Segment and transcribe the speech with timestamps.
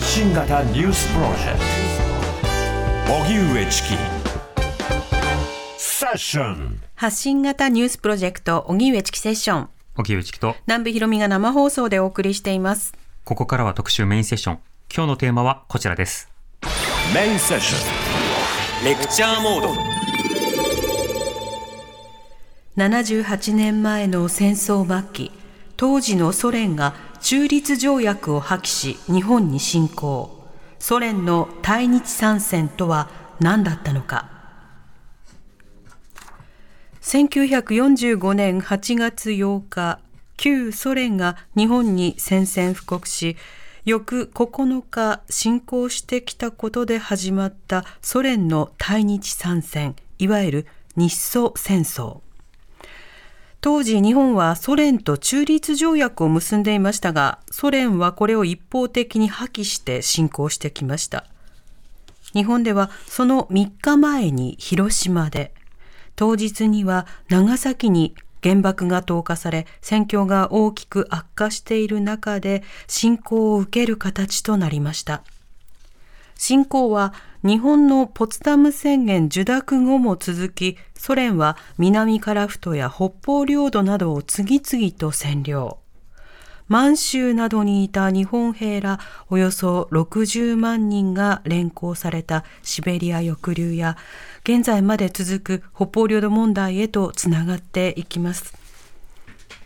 [0.00, 1.60] 発信型ニュースプロジェク
[3.04, 3.88] ト荻上チキ
[5.76, 9.68] セッション発信型ニュースプロジェクト荻上チキセッション
[9.98, 14.58] 沖内樹と、南部ひろみが生放送でお送りしていますここからは特集メインセッション。
[14.92, 16.30] 今日のテーマはこちらです。
[17.14, 19.68] メインセッションレクチャーモード。
[22.76, 25.39] 78年前の戦争末期
[25.80, 30.46] 当時のソ連が中立条約を破棄し日本に侵攻。
[30.78, 33.08] ソ連の対日参戦とは
[33.40, 34.28] 何だったのか。
[37.00, 40.00] 1945年8月8日
[40.36, 43.38] 旧ソ連が日本に宣戦布告し
[43.86, 50.66] 翌9日侵攻してきたことで始まったソ連の対日参戦いわゆる
[50.96, 52.20] 日ソ戦争。
[53.60, 61.26] 当時日本はソ連と中立条約を結んでいましたがソ連はこれを一方的に破棄して侵攻してきました。
[62.32, 65.52] 日本ではその3日前に広島で
[66.16, 75.22] 当日には長崎に原爆が投下され戦況が大きく悪化している中で侵攻を受ける形となりました。
[76.40, 77.12] 侵攻は
[77.44, 85.76] 日本のポツダム宣言受諾後も続き、ソ連は南樺太や北方領土などを次々と占領。
[86.66, 93.98] 満州などにいた日本兵らおよそ60万人が連行されたシベリア抑留や、
[94.42, 98.59] 現在まで続く北方領土問題へとつながっていきます。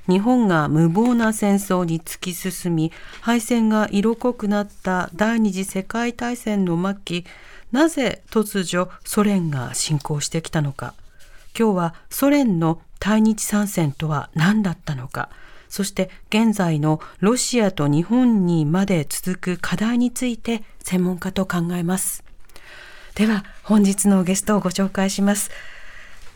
[0.09, 7.25] 日本が無謀な戦争に突き進み敗戦が色濃くなった第二次世界大戦の末期
[7.73, 10.95] なぜ突如ソ連が侵攻してきたのか。
[11.59, 15.29] 今日はソ連の対日参戦とは何だったのか。
[15.69, 22.23] そして現在のロシアと日本にまで続く課題について専門家と考えます。
[23.15, 25.51] では本日のゲストをご紹介します。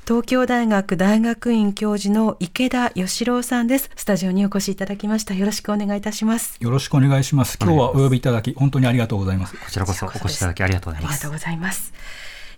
[0.09, 3.91] 東京大学大学院教授の池田義郎さんです。
[3.95, 5.35] スタジオにお越しいただきました。
[5.35, 6.57] よろしくお願いいたします。
[6.61, 7.59] よろしくお願いします。
[7.61, 9.55] 今日はお呼びいただき、本当にありがとうございます。
[9.55, 11.33] こちらこそお越しいただきありがとうございますありがとう。
[11.33, 11.93] ございます。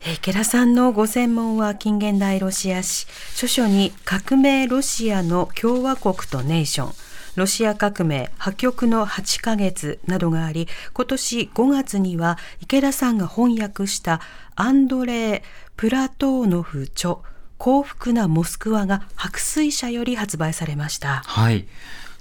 [0.02, 6.92] えー池田さんのご専門は近現代ロシア史、著書に革命ロシアの共和国とネーション、
[7.34, 14.20] ロシア革命破局の8ヶ月などがあり、今年5月には池田さんが翻訳した
[14.54, 15.42] アンドレー・
[15.76, 17.18] プラトーノフ著
[17.60, 21.22] 幸福なモスクワが白水社より発売されました。
[21.26, 21.66] はい。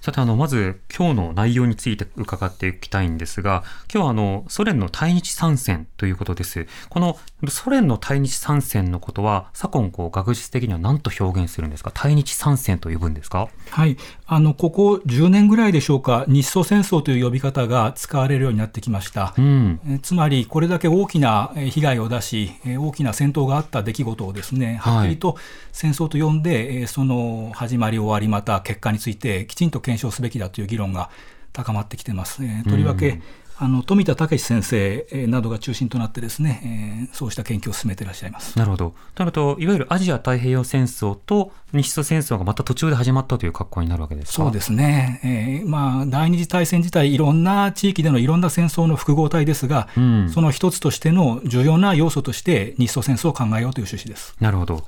[0.02, 3.64] さて、あの、まず、今日の内容について伺っていきたいんですが、
[3.94, 6.68] 今日は、あの、ソ連の対日参戦ということです。
[6.90, 7.18] この、
[7.48, 11.92] ソ連の対日参戦のことは、左近、こう、学術的には何と表現するんですか？
[11.94, 13.48] 対日参戦と呼ぶんですか？
[13.70, 13.98] はい。
[14.32, 19.34] あの、ここ10年ぐらいでしょうか、日ソ戦争という呼び方が使われるようになってきました。
[19.36, 19.80] うん。
[19.90, 25.36] えつまり、これだけ大きなえ被害を出し、え大きな戦闘があった出来事をですね、はっきりと
[25.72, 31.10] 戦争と呼んで、えその始まり、終わり、また結果についてきちんと検証すべきだという議論が
[31.52, 32.44] 高まってきてます。
[32.46, 33.22] えとりわけ、
[33.62, 38.58] あの富田武先生えなどが中心となってですね、えそうした研究を進めていらっしゃいます。
[38.58, 38.96] なるほど。
[39.16, 44.44] となると、いわゆるアジア太平洋戦争と日ソ戦争がまた途中で始まったという格好になるわけですか？
[44.44, 54.36] そうですね、えーまあ、第二次大戦自体、いろんな地域でのいろんな戦争の複合体ですが、うんその一つとしての重要な要素として、日ソ戦争を考えようという趣旨です。
[54.40, 54.86] なるほど。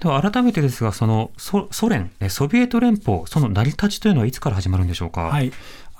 [0.00, 5.22] では改めてですが、そのソソ連、えソビエト連邦、その成り立ちというのはいつから始まるんでしょうか？
[5.26, 5.52] はい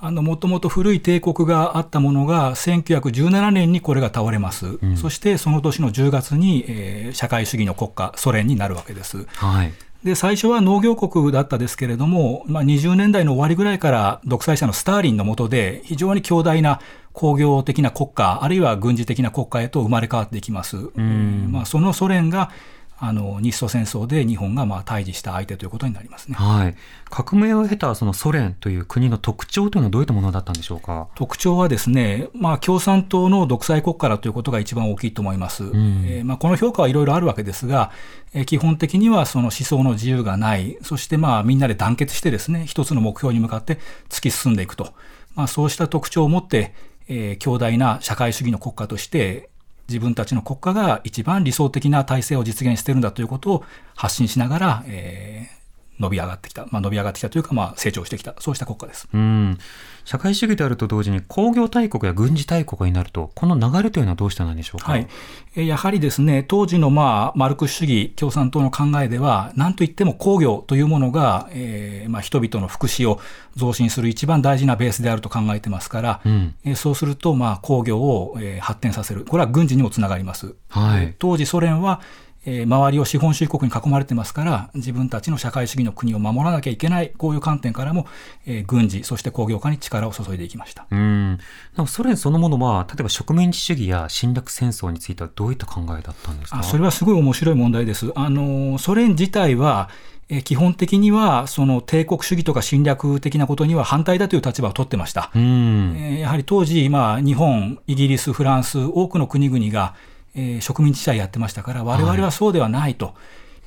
[0.05, 9.25] あのもともと古い帝国があったものが、1917年にこれが倒れます、んそしてその年の10月に、えー社会主義の国家、ソ連になるわけです。
[9.37, 9.73] はい。
[10.05, 16.81] で最初は農業国だったですけれども、まあ、20年代の終わりぐらいから独裁者のスターリンの下で非常に強大な
[17.15, 20.77] 工業的な国家あるいは軍事的な国家へと生まれ変わっていきます。
[20.77, 22.51] えーまあ、そのソ連が
[22.96, 26.37] あの日ソ戦争で日本がまあ対峙した相手ということになりますね。
[26.37, 26.76] はい。
[27.11, 31.08] 革命を経たそのソ連という国の特徴というのはどういったものだったんでしょうか？
[31.14, 35.64] 特徴はですね、まあ、共産党の独裁国家だということが一番大きいと思います。
[35.64, 35.69] ん
[36.06, 37.91] えーまあ、この評価はいろいろあるわけですが、
[38.32, 44.94] えー基本的にはその思想の自由がない、そしてまあみんなで団結してですね、一つの目標に向かって突き進んでいくと、
[45.35, 46.75] まあ、そうした特徴を持って、
[47.08, 49.50] えー強大な社会主義の国家として、
[49.89, 53.65] 自分たちの国家が一番理想的な体制を実現しているんだということを
[53.95, 55.64] 発信しながら、えー
[55.99, 59.08] 伸び上がってきた、まあ、伸び上がってきたというか、まあ、成長してきた、そうした国家です。
[59.12, 59.58] うん。
[60.05, 64.93] 社会主義であると同時に工業大国や軍事大国になると、この流れというのはどうしてなんでしょうか？
[64.93, 65.08] はい、
[65.56, 73.19] えーやはりですね当時のまあマルクス主義共産党の考えでは何といっても工業というものが、えーまあ、人々の福祉を
[73.56, 80.55] 増進する一番大事なベースであると考えてますから、んえーそうするとまあ工業を、えー発展させるこれは軍事にもつながります。
[80.69, 82.02] はいえー当時ソ連は
[82.46, 88.06] えー周りを資本主義国に囲まれてますから、自分たちの社会主義の国を守らなきゃいけない、こういう観点からも、
[88.46, 90.87] えー軍事、そして工業化に力を注いでいきました。
[90.91, 91.38] うん。
[91.76, 96.58] なソ連そのものは、例えば植民地主義や侵略戦争についてはどういった考えだったんですか？
[96.58, 98.12] あそれはすごい面白い問題です。
[98.14, 99.88] あのソ連自体は
[100.29, 105.31] えー基本的にはその帝国主義とか侵略的なことには反対だという立場を取ってました。
[105.35, 105.94] うん。
[105.96, 109.94] えーやはり当時、まあ、日本、イギリス、フランス、多くの国々が、
[110.35, 113.15] えー植民地支配やってましたから、我々はそうではないと。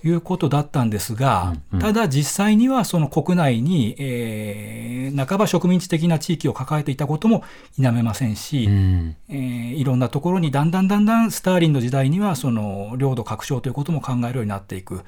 [0.04, 7.44] いうことだったんですが、ただ実際にはその国内に、えー半ば植民地的な地域を抱えていたことも
[7.76, 9.16] 否めませんし、うん。
[9.28, 15.02] えーいろんなところにだんだんだんだんスターリンの時代にはその領土拡張ということも考えるようになっていく、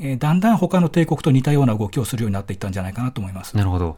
[0.00, 3.56] えーだんだん他の帝国と似たような動きをするようになっていったんじゃないかなと思います。
[3.56, 3.96] なるほど。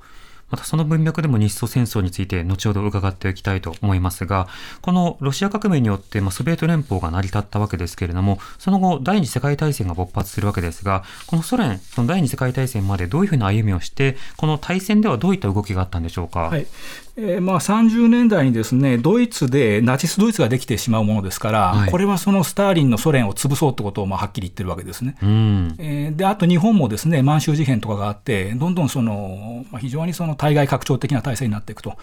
[0.50, 4.46] またその文脈でも日ソ戦争について後ほど伺っていきたいと思いますが、
[4.82, 16.40] このロシア革命によって、ま、ソビエト連邦が成り立ったわけですけれども、その後第二次世界大戦が勃発するわけですが、このソ連、その第二次世界大戦までどういうふうな歩みをして、この大戦ではどういった動きがあったんでしょうか？
[16.40, 16.66] はい
[17.16, 25.16] えーまあ、30年代にですねドイツでナチス・ドイツができてしまうものですから、はいこれはそのスターリンのソ連を潰そうってことをまあはっきり言ってるわけですね。
[25.22, 25.74] うん。
[25.78, 31.96] えーであと日本もですね満州事変とかがあって、どんどんその、まあ、非常にその対外拡張的な体制になっていくと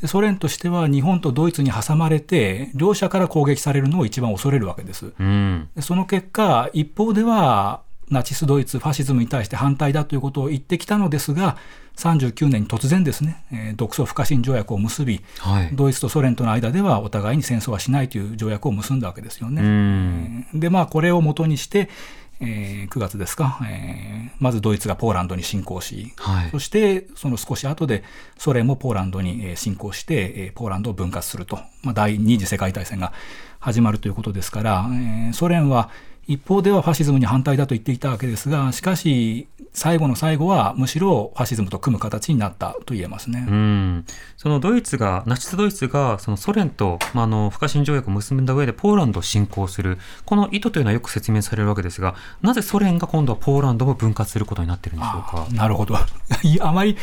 [0.00, 5.12] で、ソ連としては日本とドイツに挟まれて、両者から攻撃されるのを一番恐れるわけです。
[5.18, 5.68] うん。
[5.76, 11.56] でその結果、一方ではナチス・ドイツ、ファシズムに対して反対だということを言ってきたのですが、
[11.96, 15.70] 39年に突然ですね、えー独ソ不可侵条約を結び、はい。
[15.72, 19.62] ドイツとソ連との間ではお互いに戦争はしないという条約を結んだわけですよね。
[19.62, 20.46] うん。
[20.54, 21.88] で、まあ、これをもとにして、
[22.38, 28.04] えー9月ですか、えーまずドイツがポーランドに侵攻し、はいそしてその少し後で
[28.36, 33.12] ソ連もポーランドにえー侵攻して、えーポーランドを分割すると、まあ、第二次世界大戦が
[33.58, 35.88] 始まるということですから、えーソ連は
[36.28, 43.46] 一方ではファシズムに反対だと言っていたわけですが、しかし、最後の最後はむしろファシズムと組む形になったと言えますね。
[43.48, 44.04] うん、
[44.36, 55.46] そのドイツが、ナチスドイツがそのソ連と、まあ、あの不可侵条約を結んだ上でポーランドを侵攻する、この意図というのはよく説明されるわけですが、なぜソ連が今度はポーランドも分割することになっているんでしょうか？
[55.52, 55.96] なるほど。
[56.60, 56.96] あまり、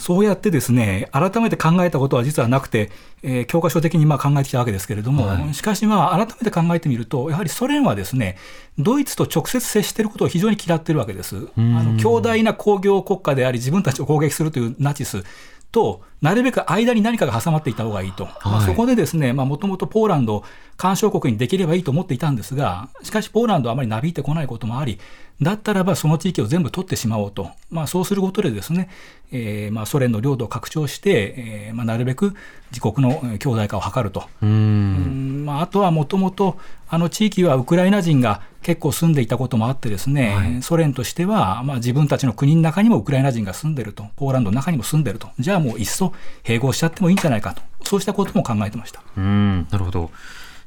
[0.00, 2.90] そうやってですね、改めて考えたことは実はなくて、
[3.22, 8.36] えー教科書的にまあ考えてきたわけですけれども、はいしかしまあ改めて考えてみると、やはりソ連はですね、
[8.78, 11.48] ドイツと直接接していることを非常に嫌ってるわけです。
[11.56, 15.22] あの強大な工業国家であり、自分たちを攻撃するというナチス
[15.70, 18.24] と、なるべく間に何かが挟まっていた方がいいと。
[18.24, 20.44] まあはいそこでですね、もともとポーランドを
[20.76, 24.98] 干渉国にできればいいと思っていたんですが、しかしポーランドはあまりなびいてこないこともあり、
[25.42, 27.50] だったらばその地域を全部取ってしまおうと。
[27.70, 28.90] まあそうすることでですね、
[29.32, 32.34] えーまあソ連の領土を拡張して、えーまあなるべく
[32.70, 34.24] 自国のえー強大化を図ると。
[34.42, 46.12] ううんんまあ、あとはもともと、あの地域はウクライナ人が結構住んでいたこともあってですね、はいソ連としては、まあ、自分たちの国の中にもウクライナ人が住んでると、ポーランドの中にも住んでると、じゃあもういっそ
[46.44, 49.02] 併合しちゃってもいいんじゃないかと、そうしたことも考えてました。
[49.16, 50.10] うん、なるほど。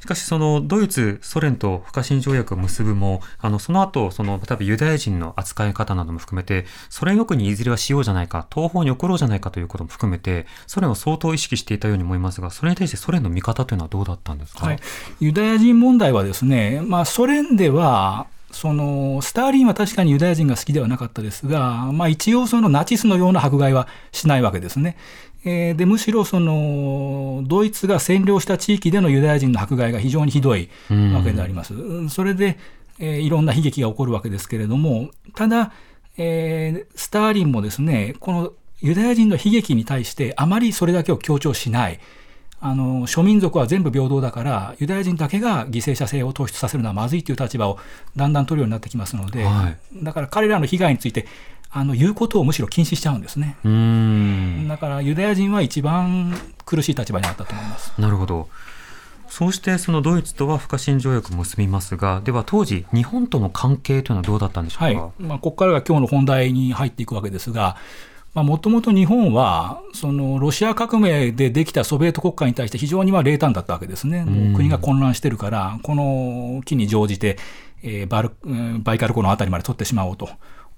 [0.04, 14.66] しかし、そのドイツ、ソ連と不可侵条約を結ぶも、あのその後その例えばユダヤ人の扱い方なども含めて、ソ連国にいずれはしようじゃないか、東方に送ろうじゃないかということも含めて、ソ連を相当意識していたように思いますが、それに対してソ連の見方というのはどうだったんですか？
[14.66, 14.80] はい、
[15.22, 24.98] ユダヤ人問題はですね、まあ、ソ連では、そのスターリンは確かにユダヤ人が好きではなかったですが、まあ、一応、そのナチスのような迫害はしないわけですね。
[25.46, 30.70] えーでむしろそのドイツが占領した地域でのユダヤ人の迫害が非常にひどい
[31.14, 31.74] わけであります。
[31.74, 32.58] うんそれで、
[33.00, 35.72] えーいろんな悲劇が起こるわけですけれども、ただ、
[36.18, 42.00] えースターリンもですね、このユダヤ人の悲劇に対してあまりそれだけを強調しない。
[42.66, 47.78] あの諸民族は全部平等だからユダヤ人だけが犠牲者性を突出させるのはまずいという立場を
[48.16, 51.26] だんだん取るようになってきますので、はいだから彼らの被害について
[51.74, 53.58] あの言うことをむしろ禁止しちゃうんですね。
[54.70, 56.34] だからユダヤ人は一番
[56.66, 57.94] 苦しい立場にあったと思います。
[58.00, 58.48] なるほど。
[59.28, 64.86] そうしてそのドイツとは不可侵条約を結びますが、では当時日本との関係というのはどうだったんでしょうか？
[64.86, 67.78] はいまあ、ここからが今日の本題に入っていくわけですが、
[68.36, 77.40] もともと日本はそのロシア革命でできたソビエト国家に対して非常にまあ冷淡だったわけですね、もう国が混乱してるから、この機に乗じて、
[77.82, 80.30] えーバルうんバイカル湖のあたりまで取ってしまおうと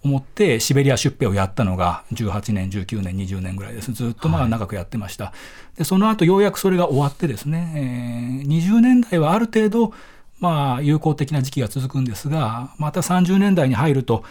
[0.05, 5.33] 思って、シベリア出兵をやったのが18年、19年、20年ぐらいです、ずっとまあ長くやってました、
[5.77, 9.93] でその後ようやくそれが終わって、ですね、えー20年代はある程度、
[10.39, 14.23] まあ、友好的な時期が続くんですが、また30年代に入ると、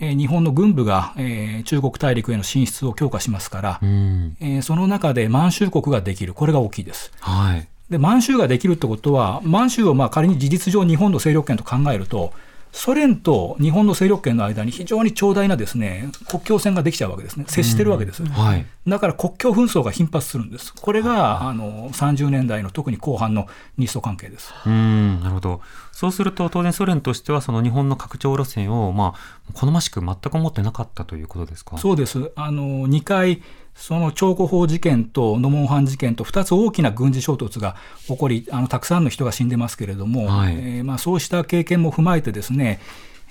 [0.00, 4.36] えー日本の軍部が、えー中国大陸への進出を強化しますから、うん。
[4.40, 7.12] えーその中で満州国ができる、これが大きいです。
[7.20, 7.68] はい。
[7.90, 12.32] で満州ができるってことは、満州をまあ仮に事実上日本の勢力圏と考えると、
[12.72, 18.24] ソ連と日本の勢力圏の間に非常に長大なですね国境線ができちゃうわけですね、接してるわけです。
[18.24, 18.66] はい。
[18.86, 20.72] だから国境紛争が頻発するんです。
[20.74, 23.46] これがあの30年代の特に後半の
[23.76, 24.52] 日ソ関係です。
[24.66, 25.60] うーん、なるほど。
[25.92, 31.76] そうすると、当然ソ連としては、その日本の拡張路線を、まあ、好ましく全く思ってなかったということですか？
[31.76, 32.32] そうです。
[32.36, 33.42] あの、2回、
[33.80, 42.78] その徴古法事件とノモンハン事件と2つ大きな軍事衝突が起こり、あの、たくさんの人が死んでますけれども、はいえーまあ、そうした経験も踏まえてですね、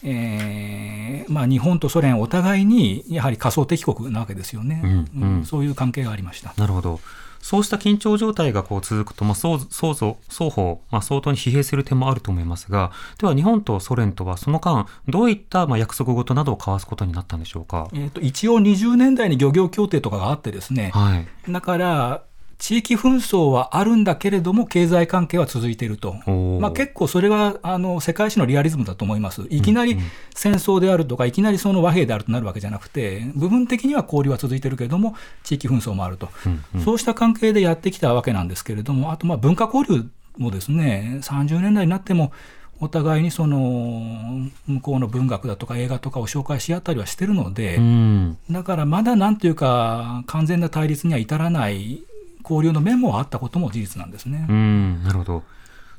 [0.03, 6.53] えーまあ、日本とソ連お互いにやはり仮想敵国なわけですよね、うんうんそういう関係がありました。
[6.57, 6.99] なるほど。
[7.41, 17.87] そうした緊張状態がこう続くと、まあ、双双双双方、まあ、相当に疲弊する点もあると思いますが、では日本とソ連とはその間、どういったまあ約束事などを交わすことになったんでしょうか？
[17.93, 21.17] えーと一応20年代に漁業協定とかがあってですね、は
[21.47, 21.51] い。
[21.51, 22.23] だから、
[22.59, 26.15] 地域紛争はあるんだけれども、経済関係は続いていると。
[26.59, 29.47] まあ、結構それはあの世界史のリアリズムだと思います。
[29.49, 29.97] いきなり
[30.35, 36.29] 戦争であるとか、いきなりその和平であるとなるわけじゃなくて、部分的には交流は続いているけれども、地域紛争もあると、
[36.83, 42.33] そうした関係でやってきたわけなんですけれども、あとまあ文化交流もですね、30年代になっても、
[42.81, 43.57] お互いにその
[44.67, 48.37] 向こうの文学だとか映画とかを紹介し合ったりはしてるので、うん。
[48.51, 52.03] だからまだなんというか、完全な対立には至らない
[52.43, 54.45] 交流の面もあったことも事実なんですね。
[54.49, 55.43] うん、なるほど。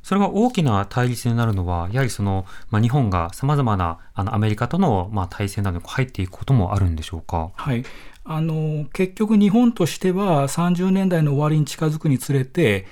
[0.03, 7.51] それが大きな対立になるのは、やはりその、まあ、日本が様々なあのアメリカとの、まあ、対戦などに入っていくこともあるんでしょうか？
[7.55, 7.85] はい、
[8.25, 12.87] あの結局、日本としては30年代の終わりに近づくにつれて、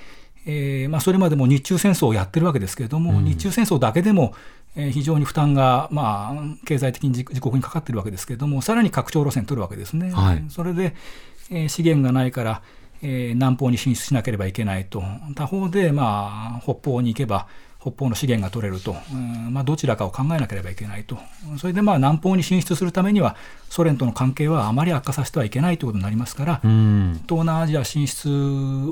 [0.45, 4.33] えーまあ、それまでも日中戦争をやってるわけですけれども、日中戦争だけでも、
[4.75, 10.11] えー非常に負担が、まあ、経済的に自自国にかかってるわけですけれども、さらに拡張路線取るわけですね。
[10.11, 10.93] はいそれで、
[11.49, 12.61] えー資源がないから、
[13.01, 15.03] えー南方に進出しなければいけないと、
[15.35, 17.47] 他方で、まあ、北方に行けば、
[17.79, 21.17] 北方の資源が取れると、うんまあ、どちらかを考えなければいけないと、
[21.57, 23.37] それでまあ南方に進出するためには、
[23.69, 27.21] ソ連との関係はあまり悪化させてはいけないということになりますから、うん。
[27.27, 28.29] 東南アジア進出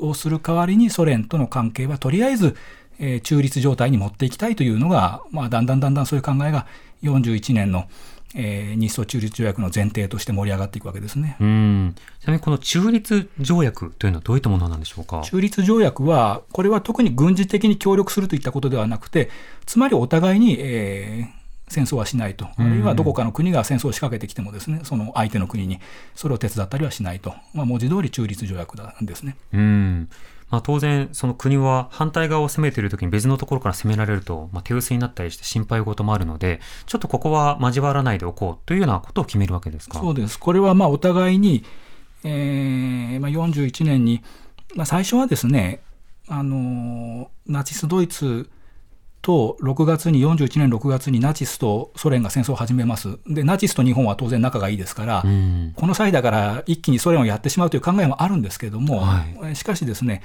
[0.00, 2.56] をする代わりに、ソ連との関係はとりあえず、
[2.98, 6.66] えー中立状態に持っていきたいというのが、まあ、だんだんだんだんそういう考えが
[7.02, 7.88] 41年の、
[8.34, 11.36] えー日ソ中立条約の前提として盛り上がっていくわけですね。
[11.40, 11.94] うん。
[12.20, 15.22] ちなみにこの中立条約というのはどういったものなんでしょうか？
[15.22, 19.30] 中立条約は、これは特に軍事的に協力するといったことではなくて、
[19.66, 21.38] つまりお互いに、えー
[21.70, 25.80] 戦争はしないと、あるいはどこかの国が戦争を仕掛けてきてもですね、その相手の国に
[26.14, 29.36] それを手伝ったりはしないと、まあ、文字通り中立条約なんですね。
[29.52, 30.08] うん。
[30.50, 39.98] まあ、当然、その国は反対側を攻めているときに別のところから攻められると、まあ、手薄になったりして心配事もあるので、ちょっとここは交わらないでおこうというようなことを決めるわけですか？
[39.98, 40.38] そうです。
[40.38, 41.64] これはまあお互いに、
[42.24, 44.22] えーまあ、41年に、
[44.74, 45.82] まあ、最初はですね、
[46.28, 48.50] あのナチス・ドイツ
[49.22, 53.18] と6月に、41年6月にナチスとソ連が戦争を始めます。
[53.26, 55.72] で、ナチスと日本は当然仲がいいですから、うん。
[55.76, 60.22] この際だから一気にソ連をやってしまうという考えもあるんですけれども、はえしかしですね、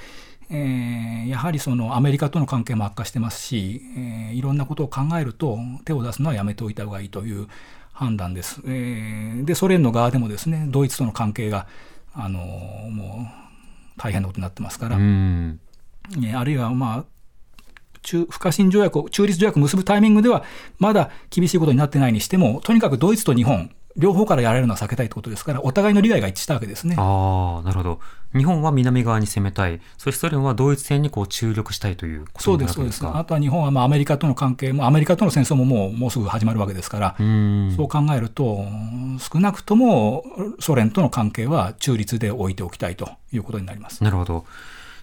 [0.50, 7.48] えーやはりそのアメリカとの関係も悪化してますし、えーいろんなことを考えると手を出すのはやめておいた方がいいという
[7.92, 8.60] 判断です。
[8.66, 11.66] えーでソ連の側でもですねドイツとの関係が
[12.14, 13.26] あのも
[13.96, 15.60] う大変なことになってますから、うん。
[16.16, 17.04] ねあるいはまあ
[18.04, 20.44] 中不可侵条約を、中立条約を結ぶタイミングでは、
[20.78, 26.96] まだ厳しいことになってないにしても、とにかくドイツと日本、両方からやられるのは避けたいということですから、お互いの利害が一致したわけですね。
[26.98, 28.00] ああ、なるほど。
[28.36, 29.80] 日本は南側に攻めたい。
[29.96, 33.06] そしてソ連はドイツ戦にこう注力したいということになそうです、そうです。
[33.06, 37.72] あとは日本はまあアメリカとの関係も、アメリカとの戦争ももうもうすぐ始まるわけですから、うん。
[37.76, 38.64] そう考えると、
[39.20, 40.24] 少なくとも
[40.58, 44.02] ソ連との関係は中立で置いておきたいということになります。
[44.02, 44.44] なるほど。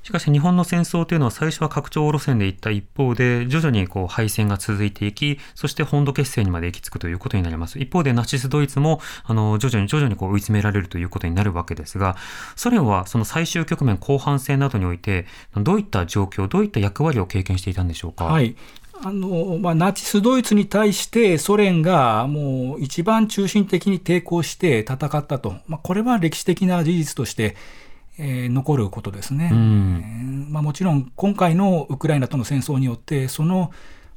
[0.03, 7.79] しかし日本の戦争というのは最初は拡張路線で行った一方で、徐々にこう敗戦が続いていき、そして本土決戦にまで行き着くということになります。
[7.79, 12.15] 一方でナチスドイツも、あの、徐々に徐々にこう追い詰められるということになるわけですが、
[12.55, 18.25] ソ連はその最終局面後半戦などにおいて、どういった状況、どういった役割を経験していたんでしょうか？
[18.25, 18.55] はい。
[19.03, 27.55] あのまあ、ナチス・ドイツに対してソ連がもう一番中心的に抵抗して戦ったと、まあ、これは歴史的な事実として
[28.23, 30.47] えー、残ることですね、うん。
[30.51, 33.71] まあ、もちろん今回のウクライナとの戦争によってその、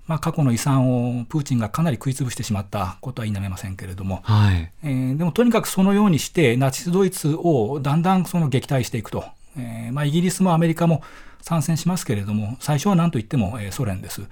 [0.07, 4.71] まあ、過去の遺産をプーチンがかなり食い潰してしまったことは否めませんけれども、はい。
[4.83, 9.25] えー、でもとにかくそのようにしてナチス・ドイツをだんだんその撃退していくと、
[9.57, 11.03] えーまあ、イギリスもアメリカも
[11.41, 14.23] 参戦しますけれども最初は何と言っても、えー、ソ連です。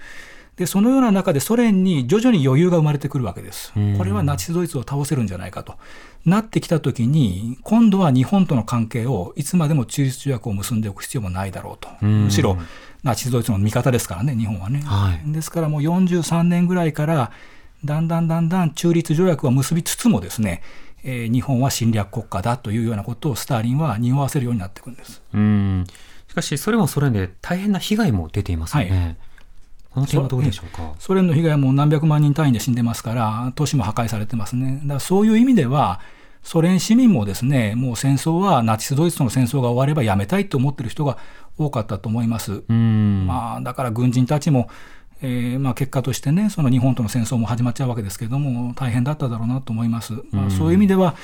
[0.62, 3.72] でそのような中でソ連に徐々に余裕が生まれてくるわけです。
[3.98, 5.74] これはナチス・ドイツを倒せるんじゃないかと
[6.24, 11.88] なってきたときに、今度は日本との関係をいつまでも中立条約を結んでおく必要もないだろうと。
[12.04, 12.58] むしろ
[13.02, 14.82] ナチス・ドイツの味方ですからね、日本はね。
[14.84, 17.32] はい、ですからもう43年ぐらいから、
[17.84, 20.62] だんだんだんだん中立条約は結びつつもですね、
[21.02, 25.22] えー、日本は侵略国家だというようなことをスターリンは匂わせるようになっていくんです。
[25.34, 25.86] うん
[26.28, 28.90] しかし、それもそれで大変な被害も出ていますよね。
[28.90, 29.16] はい
[29.94, 34.80] この点はどうでしょうかソ連の被害はもう何百万人単位で死んでますから、都市も破壊されてますね。
[34.82, 36.00] だからそういう意味では、
[36.42, 41.18] ソ連市民もですね、もう戦争はナチス・ドイツとの戦争が終わればやめたいと思ってる人が
[41.58, 42.62] 多かったと思います。
[42.68, 44.68] まあ、だから軍人たちも、
[45.20, 50.14] えーまあ、結果としてね、その日本との戦争も始まっちゃうわけですけれども、大変だっただろうなと思います。
[50.32, 51.14] まあ、そういう意味では、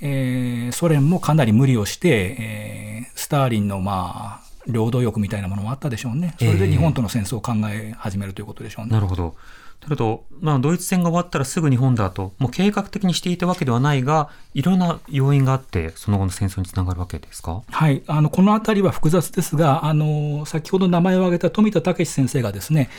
[0.00, 8.92] えー、ソ連もかなり無理をして、えー、スターリンのまあ領土欲みたいなものもあったでしょうね、それで日本との戦争を考え始めるということでしょうね。
[8.92, 9.34] なるほど。
[9.80, 22.90] とると、まあ、ドイツ戦が終わったらすぐ日本だと、もう計画的にしていたわけではないが、いろんな要因があって、その後の戦争につながるわけですか、はい、あのこのあたりは複雑ですが、あの先ほど名前を挙げた富田武先生がですね、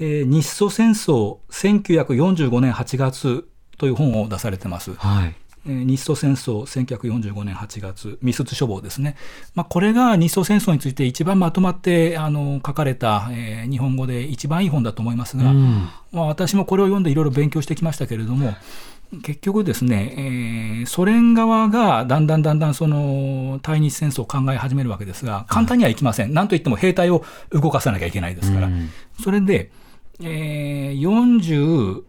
[0.00, 3.46] えー、日ソ戦争1945年8月
[3.78, 4.94] という本を出されてます。
[4.94, 9.16] はい日ソ戦争1945年8月密室書房ですね、
[9.54, 18.54] まあ、これが日ソ戦争について一番まとまってあの書かれた、えー、日本語で一番いい本だと思いますが、うん、まあ、私もこれを読んでいろいろ勉強してきましたけれども
[19.22, 28.90] 結局ですね、えー、ソ連側がだんだんだんだんその対日戦争を考え始めるわけですが簡単にはいきません、なんといっても兵隊を動かさなきゃいけないですから、うん、
[29.22, 29.70] それで、
[30.20, 32.02] えー、40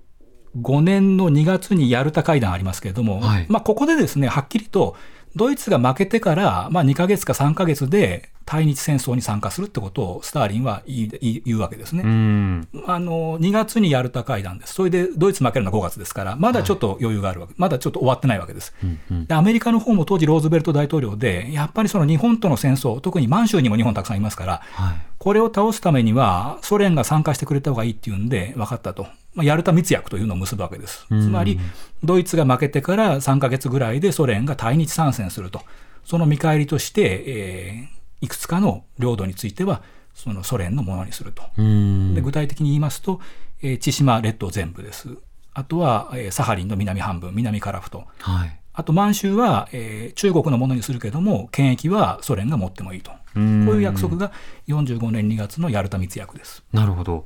[0.59, 4.95] 5年の2月にヤルタ会談ありますけれども、はい、まあ、ここでですね、はっきりと、
[5.35, 12.03] ドイツが負けてから、まあ、2か月か3か月で対日戦争に参加するってことをスターリンは言うわけですね。
[12.03, 14.75] あの2月にヤルタ会談です。
[14.75, 19.33] それでドイツ負けるのは5月ですから、まだちょっと余裕があるわけ、はい、まだちょっと終わってないわけです、うんうん、で。
[19.33, 29.07] アメリカの方も当時ローズベルト大統領で、やっぱりその日本との戦争、特に満州にも日本たくさんいますから、はい、これを倒すためにはソ連が参加してくれた方がいいっていうんで分かったと。
[29.33, 31.05] まあ、ヤルタ密約というのを結ぶわけです。
[31.07, 31.61] つまり、
[32.03, 35.61] ドイツが負けてから3か月ぐらいでソ連が対日参戦すると。
[36.03, 39.81] その見返りとして、えー、いくつかの領土については、
[40.13, 41.43] そのソ連のものにすると。
[41.55, 43.21] で具体的に言いますと、
[43.61, 45.07] えー、千島列島全部です。
[45.53, 48.03] あとは、えー、サハリンの南半分、南カラフト。
[48.19, 53.13] はい、あと満州は、えー、中国のものにするけども、権益はソ連が持ってもいいと。
[53.33, 54.31] こういう約束が
[54.67, 56.63] 45年2月のヤルタ密約です。
[56.71, 57.25] なるほど。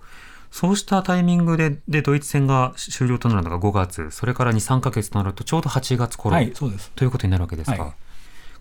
[0.51, 6.91] そうしたタイミングででドイツ戦が終了となるのが5月、それから2、3か月となると、ちょうど8月頃、はい、そうです。
[6.95, 7.83] ということになるわけですか。
[7.83, 7.93] はい。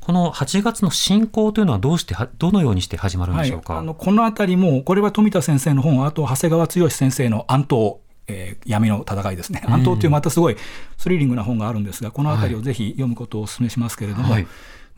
[0.01, 7.97] この8月の侵攻というのはどうしてどのようにして始まるんでしょうか、はい、あのこのあたりも、これは富田先生の本、あと長谷川剛先生の暗闘、
[8.29, 10.57] えー、闇の戦いですね、暗闘というまたすごい
[10.97, 14.47] スリリングな本があるんですが、このあたりをぜひ読むことをお勧めしますけれども、はい、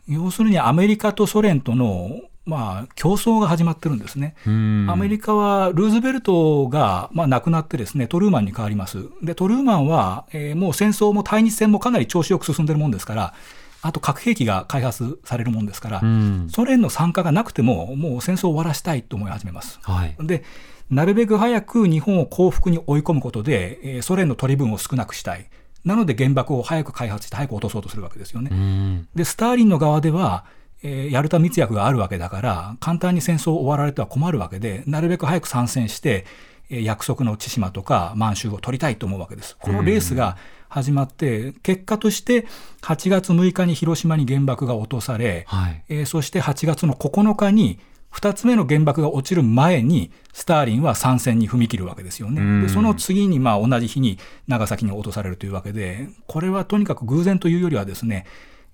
[0.07, 4.35] 要するにアメリカとソ連とのまあ、競争が始まってるんですね。
[4.45, 9.05] アメリカはルーズベルトが、まあ、亡くなってですね、トルーマンに変わります。
[9.21, 13.33] で、トルーマンは、えー、もう戦争も対日戦もかなり調子よく進んでるもんですから、
[13.81, 16.01] あと核兵器が開発されるもんですから、
[16.49, 19.79] ソ連の参加がなくても、もう戦争を終わらせたいと思い始めます。
[19.83, 20.43] はい、で、
[20.89, 25.49] なるべく早く日本を降伏に追い込むことで、えー、ソ連の取り分を少なくしたい。
[25.85, 29.05] なので原爆を早く開発して早く落とそうとするわけですよね。
[29.15, 30.45] で、スターリンの側では、
[30.81, 36.25] えー、ヤルタ密約があるわけだから、簡単に戦争を終わられては困るわけで、なるべく早く参戦して、
[36.69, 39.57] えー、約束の千島とか満州を取りたいと思うわけです。
[39.59, 40.37] このレースが
[40.69, 42.45] 始まって、結果として
[42.81, 47.79] 8月6日に広島に原爆が落とされ、はい、えー、そして8月の9日に
[48.13, 52.61] 2つ目の原爆が落ちる前に、スターリンは参戦に踏み切るわけですよね。
[52.63, 58.25] でその次にまあ同じ日に長崎に落とされるというわけで、これはとにかく偶然というよりはですね、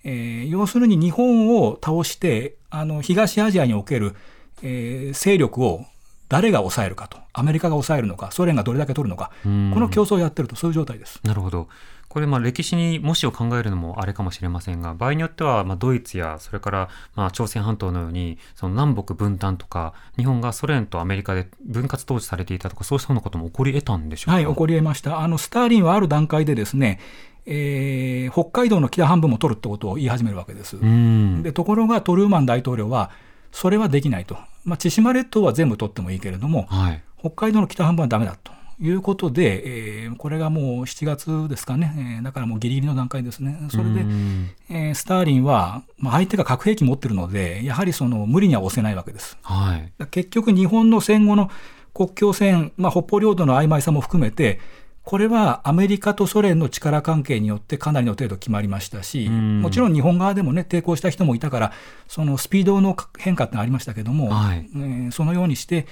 [0.06, 4.16] えー、要するに日本を倒して、あの、東アジアにおける、
[4.64, 5.84] えー勢力を
[6.30, 11.20] 誰が抑えるかと、アメリカが抑えるのか、ソ連がどれだけ取るのか、こんの競争をやってると、そういう状態です。
[11.24, 11.68] なるほど。
[12.08, 24.36] これまあ歴史にもしを考えるのもあれかもしれませんが場合によってはまあドイツやそれからまあ朝鮮半島のようにその南北分担とか日本がソ連とアメリカで分割統治されていたとかそうしたようなことも起こり得たんでしょうか？
[24.36, 25.20] はい、起こり得ました。
[25.20, 27.02] あの、スターリンはある段階でですね、
[27.46, 30.78] えー北海道の北半分も取るってことを言い始めるわけです。
[30.78, 31.44] うん。
[31.44, 33.12] でところがトルーマン大統領は、
[33.52, 37.04] それはできないと、まあ、千島列島は全部取ってもいいけれども、はい。
[37.20, 44.50] 北海道の北半分はダメだということで、えーこれがもう7月ですかね、えーだからもうギリギリの段階ですね、それで、うん。
[44.70, 49.38] えースターリンは、まあ、相手が核兵器持ってるので、やはりその無理には押せないわけです。
[49.44, 50.08] はい。
[50.08, 51.50] 結局、日本の戦後の
[51.94, 54.60] 国境線、まあ、北方領土の曖昧さも含めて、
[55.06, 59.62] これはアメリカとソ連の力関係によってかなりの程度決まりましたし、うん。
[59.62, 61.72] もちろん日本側でもね、抵抗した人もいたから、
[62.08, 64.68] そのスピードの変化ってありましたけども、はい。
[64.76, 65.86] えーそのようにして、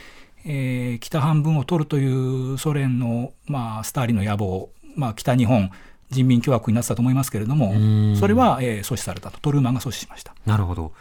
[0.46, 5.70] えー北半分を取るというソ連の、まあ、スターリンの野望、まあ、北日本
[6.10, 10.34] 人民共和国になってたと思いますけれどもうん、それは、えー阻止されたと、トルーマンが阻止しました。
[10.48, 10.92] なるほど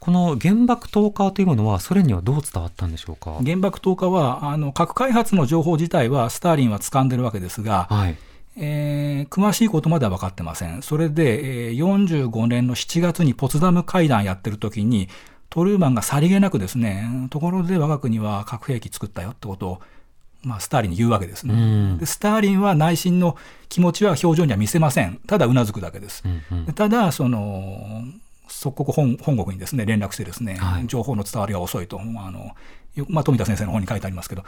[0.00, 3.38] この原爆投下というものはソ連にはどう伝わったんでしょうか？
[3.44, 8.16] 原爆投下はあの核開発の情報自体はスターリンは掴んでるわけですが、はい
[8.56, 10.82] えー詳しいことまでは分かってません。
[10.82, 15.08] それで、えー45年の7月にポツダム会談やってる時に、
[15.50, 19.80] トルーマンがさりげなくですね、ところで我が国は核兵器作ったよってことを、
[20.42, 21.54] まあ、スターリンに言うわけですね。
[21.54, 23.36] うんでスターリンは内心の
[23.68, 25.20] 気持ちは表情には見せません。
[25.26, 26.22] ただうなずくだけです。
[26.24, 28.02] うんうんでただ、その、
[28.48, 30.86] 即刻本本国にですね、連絡してですね、はい。
[30.86, 32.50] 情報の伝わりが遅いと、まああの
[32.94, 34.44] よまあ、富田先生の本に書いてありますけど、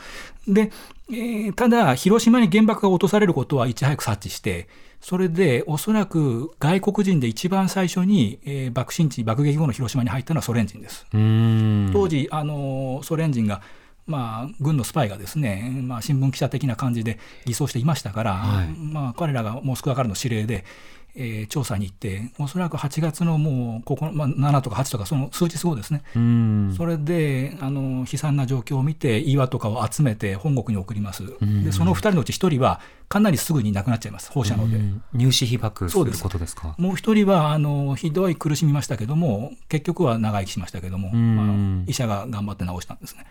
[0.49, 0.73] で、
[1.11, 4.69] えーただ、広島に原爆が落とされることはいち早く察知して、
[5.01, 11.07] それで、おそらく外国人で一番最初に、えー爆心地、爆撃後の広島に入ったのはソ連人です。
[11.13, 11.91] うん。
[11.93, 13.63] 当時、あのソ連人が、
[14.07, 18.69] まあ、軍のスパイがですね、まあ、新聞記者的な感じで偽装していましたから、はい。
[18.69, 20.65] まあ、彼らがモスクワからの指令で、
[21.15, 26.75] えー調査に行って、おそらく8月のもうここ、まあ、7とか8とか、その数日後ですね、うん。
[26.77, 31.65] それであの悲惨な状況を見て、岩とかを集めて本国に送ります、ん。
[31.65, 34.77] でその2人のうち1人は、かなりすぐに亡くなっちゃいます、放射能で。
[34.77, 35.03] うん。
[35.13, 36.75] 入試被爆することですか？
[36.79, 41.37] もう一人はあのひどい苦しみましたけども、結局は長生きしましたけども、ん。
[41.37, 43.27] まあ、医者が頑張って治したんですね。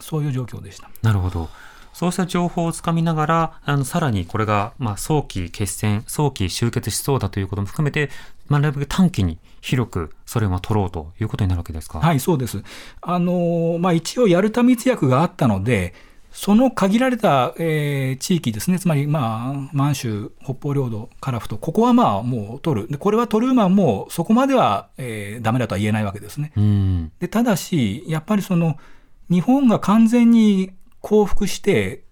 [0.00, 0.90] そういう状況でした。
[1.02, 1.48] なるほど。
[1.96, 8.10] そうした情報をつかみながら、あの、さらにこれが、まあ、早期決戦、早期終結しそうだということも含めて、
[8.48, 12.00] まあ、なるべく短期に広くそれを取ろうということになるわけですか？
[12.00, 12.62] はい、そうです。
[13.00, 15.94] あのまあ、一応、ヤルタ密約があったので、
[16.32, 26.52] その限られた、えー地域ですね、つまり、まあ、満州、北方領土、樺太、ここはまあもう取る、でこれはトルーマンもそこまでは、えー、ダメだとは言えないわけですね。
[26.56, 27.12] うん。
[27.20, 28.76] でただし、やっぱりその
[29.30, 30.72] 日本が完全に
[31.06, 32.02] 降伏して、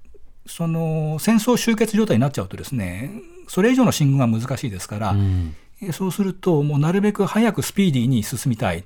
[0.46, 3.10] その戦争終結状態になっちゃうとですね、
[3.48, 5.56] それ以上の進軍は難しいですから、うん。
[5.82, 8.84] えそうすると、もうなるべく早くスピーディーに進みたい。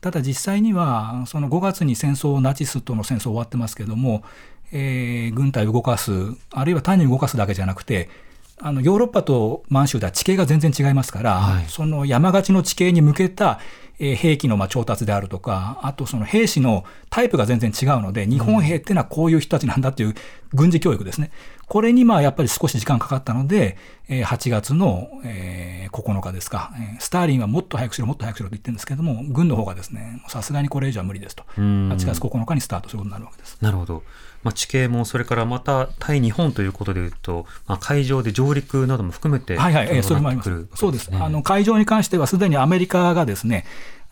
[0.00, 4.24] ただ実際には、その5月に戦争、ナチスとの戦争終わってますけども、
[4.72, 6.10] えー軍隊を動かす、
[6.50, 8.10] あるいは単に動かすだけじゃなくて、
[8.58, 13.60] あのヨーロッパと満州では地形が全然違いますから、はいその山がちの地形に向けた、
[13.98, 20.14] えー兵器のまあ調達であるとか、あとその兵士のタイプが全然違うので、日本兵っていうのはこういう人たちなんだっていう
[20.52, 21.30] 軍事教育ですね。
[21.66, 23.76] これにまあやっぱり少し時間かかったので、
[24.08, 33.58] えー8月の、えー9日ですか、えースターリンはもっと早くしろ、もっと早くしろと言ってるんですけども、軍の方がですね、さすがにこれ以上は無理ですと、ん8月9日にスタートすることになるわけです。
[33.60, 34.02] なるほど。
[34.44, 40.66] まあ、地形も、それからまた対日本ということでいうと、まあ、海上で上陸なども含めて、はいはい、えーそれもあります。
[40.74, 41.10] そうです。
[41.10, 43.64] ねあの、海上に関してはすでにアメリカがですね、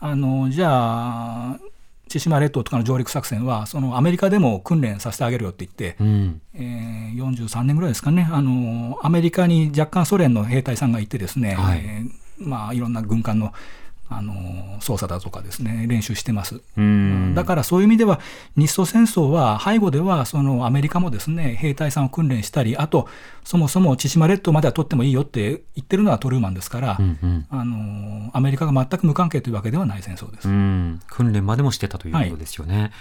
[0.05, 0.69] あの、じゃ
[1.53, 1.59] あ、
[2.09, 6.41] 千島列島とかの上陸作戦は、そのアメリカでも訓練させてあげるよって言って、うん。
[6.55, 13.53] えー43年ぐらいですかね、あのアメリカに若干ソ連の兵隊さんがいてですね、はいえーまあ、いろんな軍艦の
[14.09, 16.61] あの操作だとかですね、練習してます。
[16.77, 17.35] うん。
[17.35, 18.21] だからそういう意味では、
[18.57, 23.09] 日ソ戦争は背後ではそのアメリカもですね兵隊さんを訓練したり、あと、
[23.45, 27.47] そもそも千島列島までは取ってもいいよって言ってるのはトルーマンですから、うんうん。
[27.51, 30.49] あのアメリカが全く無関係というわけではない戦争です。
[30.49, 32.93] うん、訓練までもしてたということですよね。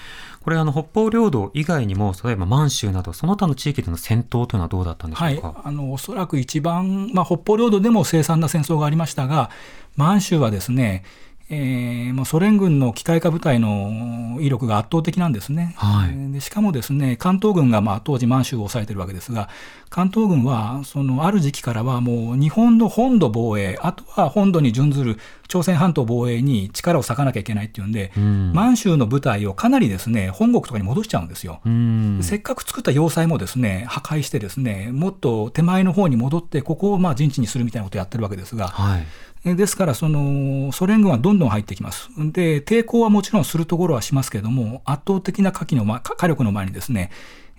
[0.44, 9.52] これあの北方領土以外にも例えば満州などその他の地域での戦闘というのはどうだったんでしょはいうか。、あのおそらく一番、まあ、北方領土でも凄惨な戦争がありましたが、
[9.96, 11.04] 満州はですね、
[11.54, 15.74] えー、もうソ連軍の機械化部隊の威力が圧倒的なんですね。
[15.76, 19.50] はいでしかもですね関東軍がまあ当時満州を抑えてるわけですが
[19.90, 25.18] 関東軍はそのある時期からはもう日本の本土防衛あとは本土に準ずる
[25.50, 31.60] 朝鮮半島防衛に力を割かなきゃいけないっていうんで、うん満州の部隊をかなりですね本国とかに戻しちゃうんですよ。
[31.66, 39.06] うんせっかく作った要塞もですね破壊してですねもっと手前の方に戻ってここをまあ陣地にするみたいなことをやってるわけですが、はいえ
[39.44, 42.10] ですからそのソ連軍はどんどん入ってきます。
[42.18, 47.10] で抵抗はもちろんするところはしますけれども圧倒的な火器の、ま、火力の前にですね、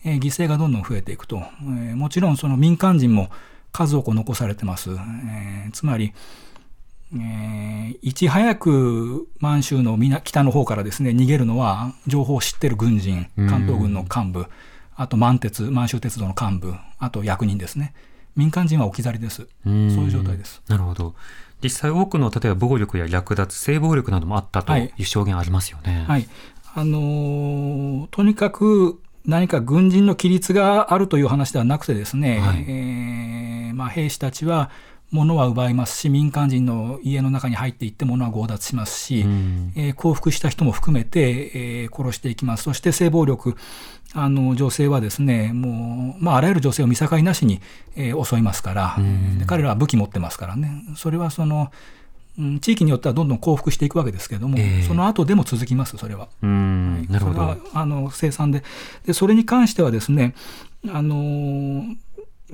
[0.04, 3.30] えー犠牲がどんどん増えていくと、えーもちろんその民間人も
[3.72, 6.12] 数多く残されてます、えーつまり
[7.14, 14.46] えーいち早く満州の南北の方からですね逃げるのは情報を知ってる軍人関東軍の幹部
[14.94, 17.92] あと満鉄満州鉄道の幹部あと役人ですね。
[18.34, 19.46] 民間人は置き去りです。
[19.64, 20.62] そういう状態です。
[20.66, 21.14] なるほど
[21.62, 26.04] 実際多くの例えば暴力や略奪性暴力などもあったとはいいう証言ありますよね。
[26.06, 26.28] はい。
[26.74, 34.70] あのーとにかく何か軍人の規律があるという話ではなくてですね、はいえーまあ、兵士たちは
[35.12, 42.64] 物は奪いますし、民間人の家の中に入っていって物は強奪しますし、うんえー降伏した人も含めて、えー殺していきます。
[42.64, 43.54] そして性暴力、
[44.14, 47.60] あの女性はですね、もう、まあ、あらゆる女性を見境なしに、
[47.96, 48.96] えー襲いますから、
[49.38, 51.70] で彼らは武器持ってますからね、それはその、
[52.38, 54.82] うん地域によってはどんどん降伏していくわけですけれども、ええ。
[54.84, 56.28] その後でも続きます、それは。
[56.42, 57.06] うん。
[57.10, 57.60] なるほそれはど。
[57.74, 58.62] あの生産で。
[59.04, 60.34] で、それに関してはですね、
[60.88, 61.84] あの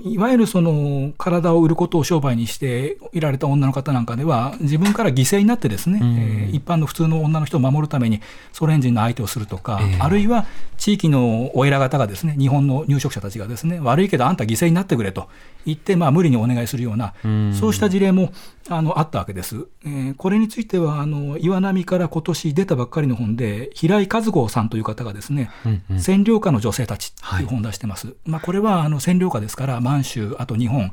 [0.04, 6.16] いわゆるその体を売ることを商売にしていられた女の方なんかでは、自分から犠牲になってですね、うん。
[6.16, 8.20] えー一般の普通の女の人を守るために
[8.52, 9.98] ソ連人の相手をするとか、ええ。
[10.00, 15.28] あるいは地域のお偉方がですね、日本の入植者たちがですね、悪いけどあんた犠牲になってくれと
[15.66, 18.32] 言って、まあ、無理にお願いするような、うんそうした事例も
[18.70, 19.66] あのあったわけです。
[19.84, 28.14] えーこれについてはあの岩波から今年出たばっかりの本で平井和子さんという方がですね、うんうん占領下の女性たちとはいいう本を出してます。
[28.24, 30.92] まあこれはあの占領下ですから満州あと日本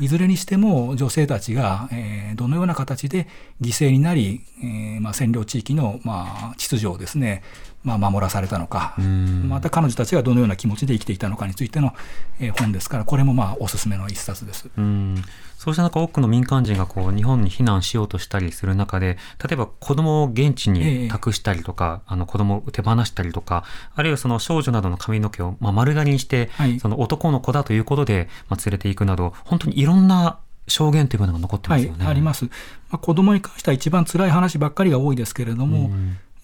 [0.00, 3.28] いずれにしても女性たちが、えーどのような形で
[3.62, 7.42] 犠牲になり、えーまあ占領地域のまあ秩序をですね。
[7.86, 11.94] まあ、守らされたのか、んまた彼女たちがどのような気持ちで生きていたのかについての、
[12.40, 14.68] えー本ですから、これもまあおすすめの一冊です。
[14.76, 15.22] うん
[15.56, 32.04] そうした中、多くの民間人がこう日本に避難しようとしたりする中で、例えば子供を現地えにえ託したりとか、あの子供を手放したりとか、あるいはその少女などの髪の毛をまあ丸刈りにして、はいその男の子だということで、まあ、連れていくなど、本当にいろんな証言というものが残ってますよね。
[32.04, 32.44] はい、あります。
[32.44, 32.50] ま
[32.92, 35.90] あ、子供に関しては一番辛い話ばっかりが多いですけれども、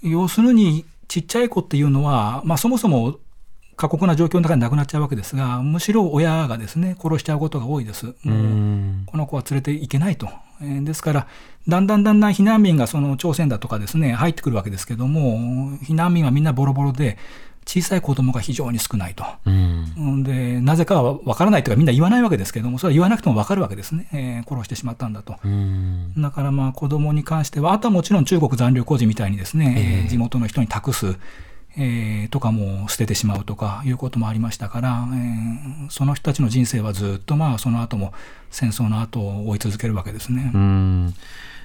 [0.03, 3.19] 要するにちっちゃい子っていうのは、まあ、そもそも
[3.77, 8.15] 過酷な状況の中に亡くなっちゃうわけですが、むしろ親がですね、殺しちゃうことが多いです。
[8.15, 8.19] こ
[9.19, 10.31] の子は連れていけないと。
[10.63, 11.27] えーですから、
[11.69, 17.19] だんだんだんだん避難民がその朝鮮だとかですね、入ってくるわけですけども、避難民はみんなボロボロで、
[17.67, 19.25] 小さい子供が非常に少ないと。
[19.47, 24.09] うんうんで、なぜかは分からないというか、みんな言わないわけですけども、それは言わなくても分かるわけですね。
[24.13, 25.37] えー殺してしまったんだと。
[25.45, 31.17] うんだからまあ子供に関しては、あとはもちろん中国残留孤児みたいにですね、えええー地元の人に託す、
[31.77, 38.13] えーとかも捨ててしまうとかいうこともありましたから、えーその人たちの人生はずっとまあその後も
[38.51, 40.51] 戦争の後を追い続けるわけですね。
[40.55, 41.15] うん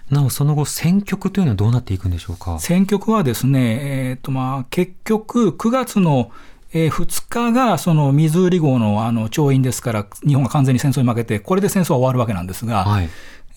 [0.09, 2.59] なお、その後、戦局というのはどうなっていくんでしょうか？
[2.59, 6.31] 選挙区はですね、えーとまあ、結局、9月の、
[6.73, 13.09] えー2日がそのミズーリ号のあの調印ですから、日本が完全に戦争に負けて、これで戦争は終わるわけなんですが、はい。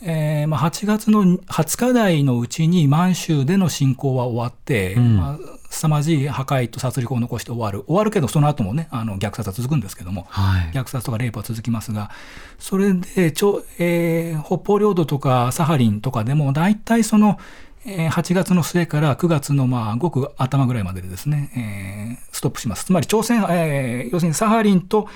[0.02, 5.38] えーまあ、8月の20日台のうちに満州での侵攻は終わって、うんまあ、
[5.70, 7.84] 凄まじい破壊と殺戮を残して終わる。
[7.86, 10.70] 終わるけど、その後もね、あの虐殺は続くんですけども、はい。
[10.72, 12.10] 虐殺とかレイプは続きますが、
[12.58, 17.38] それで、ちょえー北方領土とかサハリンとかでも、大体その、
[17.86, 22.84] えー8月の末から9月のまあごく頭ぐらいまででですね、えーストップします。
[22.86, 25.08] つまり朝鮮、えー要するにサハリンと、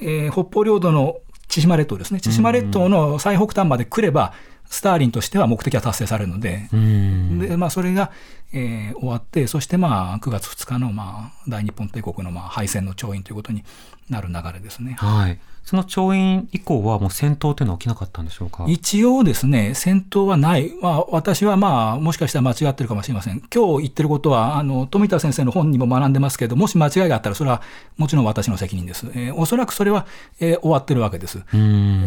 [0.00, 1.16] えー北方領土の
[1.48, 4.32] 千島列島ですね、千島列島の最北端まで来れば、
[4.66, 8.10] スターリンとしては目的は達成されるので、うんでまあ、それが、
[8.52, 13.64] えー終わって、そしてまあ9月2日のまあ大日本帝国のまあ敗戦の調印ということに
[14.10, 14.94] なる流れですね。
[14.98, 15.38] はい。
[15.64, 18.64] その調印以降はもう戦闘というのは起きなかったんでしょうか？
[18.66, 20.72] 一応ですね、戦闘はない。
[20.82, 23.40] まあ、私はまあ、もしかしたら間違ってるかもしれません。
[23.54, 27.62] 今日言ってることは、あの、富田先生の本にも学んでますけど、もし間違いがあったら、それは
[27.96, 29.06] もちろん私の責任です。
[29.14, 30.04] えーおそらくそれは、
[30.40, 31.38] えー終わってるわけです。
[31.54, 31.60] うん。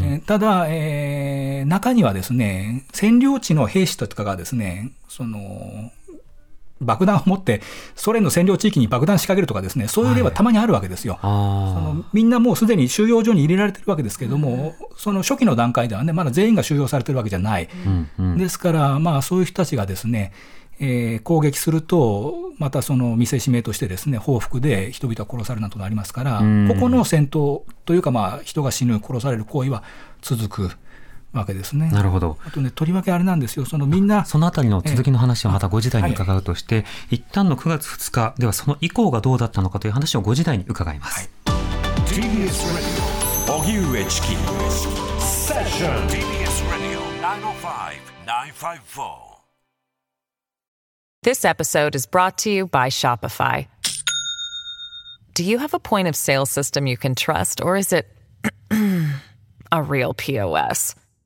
[0.03, 5.91] えーただ、えー中にはですね、占領地の兵士とかがですね、その、
[6.81, 7.61] 爆弾を持って、
[7.95, 11.17] ソ連の占領地域に爆弾仕掛けるとかですね、そういう例はたまにあるわけですよ。
[11.21, 17.69] そあのみんなもうすでに収容所に入れられてるわけですけれども、その初期の段階ではね、まだ全員が収容されてるわけじゃない。
[17.71, 20.33] あ、うんうん、ですから、まあ、そういう人たちがですね、
[20.79, 26.67] えー攻撃すると、またその見せしめとしてですね、報復で人々が殺されるなどとなりますから、うん。
[26.67, 29.83] ここの戦闘というか、まあ、人が死ぬ、殺される行為は
[30.21, 30.71] 続く
[31.39, 31.89] わけですね。
[31.91, 32.37] なるほど。
[32.45, 41.29] あとね、とりわけあれなんですよ、そのみんな、そのあたりの続きの話はまた5時台に伺うとして、一旦の9月2日、ではその以降がどうだったのかという話を5時台に伺います。
[42.07, 42.23] TBS
[42.73, 43.15] Radio
[43.59, 44.27] 荻上チキ
[45.19, 46.99] セッション TBS Radio
[48.25, 49.35] 905-954.
[51.23, 53.67] This episode is brought to you by Shopify.
[55.33, 58.07] Do you have a point of sale system you can trust, or is it
[59.71, 60.95] a real POS?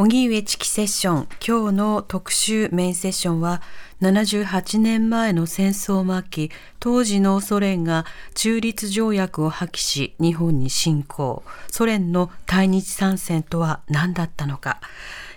[0.00, 1.28] 荻上チキセッション。
[1.44, 3.60] 今日の特集メインセッションは
[4.00, 8.06] 78年前の戦争末期当時のソ連が
[8.36, 11.42] 中立条約を破棄し日本に侵攻。
[11.72, 14.80] ソ連の対日参戦とは何だったのか、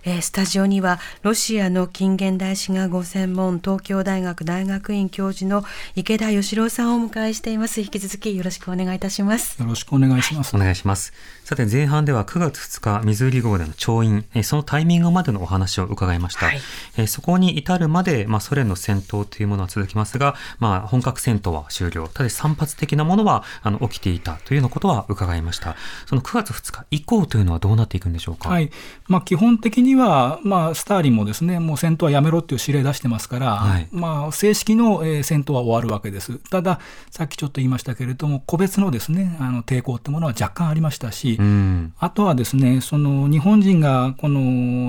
[0.04, 5.64] えースタジオにはロシアの近現代史がご専門東京大学大学院教授の
[5.96, 10.56] 池田義郎さんをお迎えしています引き続きよろしくお願いいたしますよろしくお願いします。
[10.56, 11.14] お願いします。
[11.44, 16.48] さて前半では9月2日、ミズーリ号での調印、えーそのタイミングまでのお話を伺いました。
[16.48, 16.62] はい
[16.98, 22.08] えーそこに至るまで、まあ、ソ連の戦闘というものは続きますが、まあ、本格戦闘は終了。
[22.08, 25.76] ただし散発的なものはあの起きていたというようなことは伺いました。
[26.08, 28.50] その9月2日以降というのはどうなっていくんでしょうか？
[28.50, 28.72] はい
[29.08, 36.40] まあ、基本的には、まあ、スターリンもですねもう戦闘はやめろっていう指令出してますから、はいまあ、正式の、えー戦闘は終わるわけです。
[36.50, 41.94] ただ、さっきちょっと言いましたけれども、個別のですねあの抵抗ってものは若干ありましたし、うん。
[42.00, 44.42] あとはですね、その日本人がこの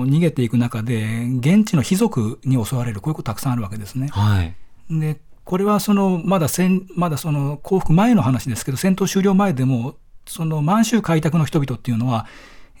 [0.05, 4.09] 逃げていく中で、現地の貴族に襲われる、こういうことたくさんあるわけですね。
[4.11, 4.55] はい。
[4.89, 12.25] で、これはそのまだ戦まだその降伏前の話ですけど、戦闘終了前でも、その満州開拓の人々っていうのは、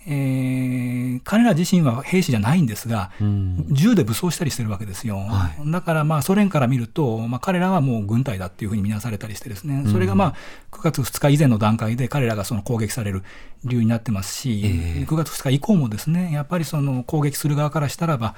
[0.07, 3.65] えー彼ら自身は兵士じゃないんですが、うん。
[3.69, 5.17] 銃で武装したりしてるわけですよ。
[5.17, 10.33] はだからまあソ連から見ると、まあ、彼らはもう軍隊だっていうふうに見なされたりしてですね、それがまあ
[10.71, 13.23] 9月2日以前の段階で彼らがその攻撃される
[13.63, 15.05] 理由になってますし、ええ。
[15.05, 18.35] 9月2日以降もですね、やっぱりその攻撃する側からしたらば、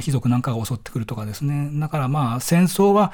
[0.00, 3.12] 貴族なんかが襲ってくるとかですね、だからまあ戦争は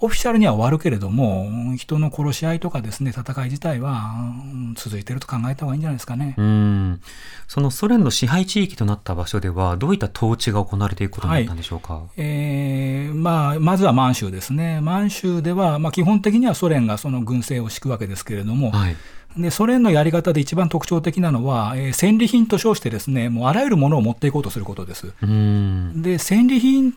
[0.00, 6.34] オフィシャルには終わるけれども、人の殺し合いとかですね、戦い自体はうん続いていると考えた方がいいんじゃないですかね。
[6.36, 7.00] うん。
[7.48, 12.02] そのソ連の支配地域となった場所では、どういった統治が行われていくことになったんでしょうか？
[12.16, 14.80] えーまあ、まずは満州ですね。
[14.80, 18.96] 満州では、まあ、基本的にはソ連がその軍政を敷くわけですけれども、はい。
[19.36, 25.12] でソ連のやり方で一番特徴的なのは、えー戦利品と称してですね、もうあらゆるものを持っていこうとすることです。
[25.22, 26.02] うん。
[26.02, 26.94] で、戦利品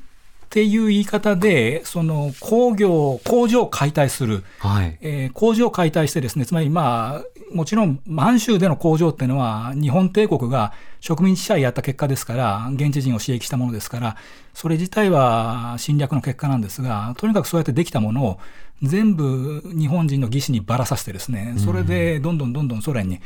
[0.47, 4.97] っていう言い方で、その工業、工場を解体する、はい。
[5.01, 14.15] えー工場を解体してですね、つまりまあ、もちろん満州での工場っていうのは、日本帝国が植民地支配やった結果ですから、現地人を刺激したものですから、
[14.53, 18.39] それ自体は侵略の結果なんですが、とにかくそうやってできたものを
[18.83, 23.19] 全部日本人の義士にばらさせてですね、それでどんどんどんどんソ連に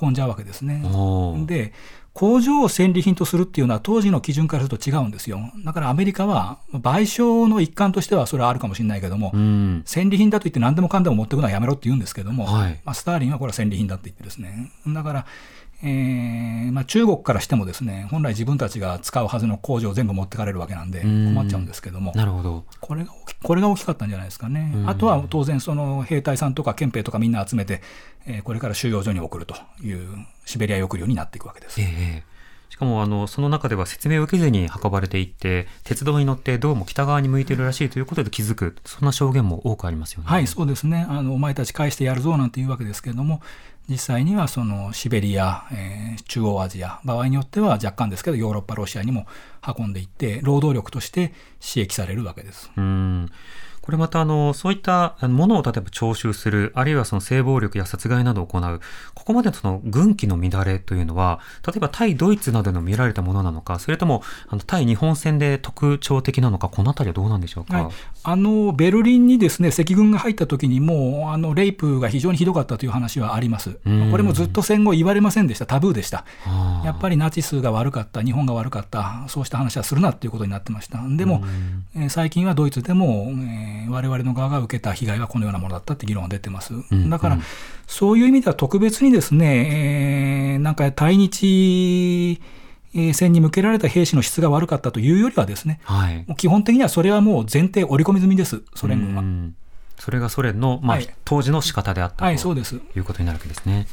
[0.00, 0.82] 運んじゃうわけですね。
[0.84, 1.72] おーで、
[2.12, 5.38] 工場を戦利品とするっていうのは当時の基準からすると違うんですよ。
[5.64, 9.82] だからアメリカは賠償の一環としてはそれはあるかもしれないけども、うん。
[9.86, 15.26] 戦利品だと言って何でもかんでも持ってくのはやめろって言うんですけども、はいまあ、スターリンはこれは戦利品だって言ってですね、だから、
[15.80, 22.64] えーまあ、中国からしてもですね、本来自分たちが使うはずの工場を全部持ってかれるわけなんでうん困っちゃうんですけども、なるほど。
[22.80, 24.72] これが大きこれが大きかったんじゃないですかね。
[24.74, 27.82] うんあとは当然その兵隊さんとか憲兵とかみんな集めて、
[28.26, 30.08] えーこれから収容所に送るという
[30.44, 31.80] シベリア抑留になっていくわけです。
[31.80, 31.84] え
[32.24, 32.38] え
[32.70, 40.28] しかもあのその中では説明を受けずに運ばれていって鉄道に乗ってどうも北側に向いているらしいということで気づくそんな証言も多くありますよね。
[40.28, 41.06] はい、そうですね。
[41.08, 43.40] あの、お前たち返してやるぞなんていうわけですけれども、
[43.88, 49.26] 実際にはそのシベリア、えー中央アジア、場合によっては若干ですけど、ヨーロッパ、ロシアにも
[49.78, 51.28] 運んでいって、労働力として
[51.60, 52.70] 刺激されるわけです。
[52.76, 53.30] うん
[53.88, 58.80] これまたあの、そういったものを例えば徴収する、あるいはその性暴力や殺害などを行う、
[59.14, 67.84] ここまでのその軍紀の乱れというのは、例えば対ドイツなどでの見られたものなのか、それともあの対日本戦で特徴的なのか、このあたりはどうなんでしょうか？
[67.84, 67.92] はい、
[68.24, 73.78] あのベルリンにですね赤軍が入った時にもうあのレイプが非常にひどかったという話はあります。
[73.86, 76.26] うんこれもずっと戦後言われませんでした、タブーでした。
[76.84, 80.98] やっぱりナチスが悪かった、日本が悪かった、そうした話はするなっていうことになってました。
[81.08, 81.42] でも、
[81.96, 86.72] えー最近はドイツでも、えー我々の側が受けた被害はこのようなものだったって議論が出てます。
[86.94, 87.42] んだから、うん
[87.86, 92.38] そういう意味では特別にですね、えーなんか対日
[92.94, 96.16] えー戦に向けられた兵士の質が悪かったというよりはですね、はい。
[96.26, 99.22] もう基本的にはそれはもう前提織り込み済みです、ソ連軍は。
[99.22, 99.54] うん
[99.98, 102.76] それがソ連の、まあはい当時の仕方であったと、はい、そうです。
[102.76, 103.86] いうことになるわけですね。